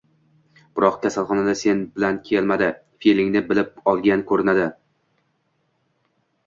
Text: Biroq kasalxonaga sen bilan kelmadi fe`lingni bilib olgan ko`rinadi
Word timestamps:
Biroq 0.77 0.95
kasalxonaga 1.03 1.53
sen 1.59 1.83
bilan 1.99 2.17
kelmadi 2.31 2.71
fe`lingni 3.05 3.45
bilib 3.53 3.87
olgan 3.95 4.27
ko`rinadi 4.33 4.69